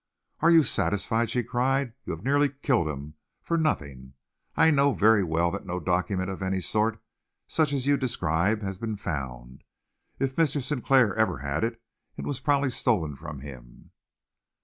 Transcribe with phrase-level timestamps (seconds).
[0.39, 1.93] "Are you satisfied?" she cried.
[2.05, 3.13] "You have nearly killed him
[3.43, 4.13] for nothing.
[4.57, 6.99] I know very well that no document of any sort
[7.47, 9.63] such as you describe has been found.
[10.17, 10.59] If Mr.
[10.59, 11.79] Sinclair ever had it,
[12.17, 13.91] it was probably stolen from him."